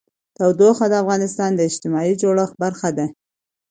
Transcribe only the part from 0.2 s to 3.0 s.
تودوخه د افغانستان د اجتماعي جوړښت برخه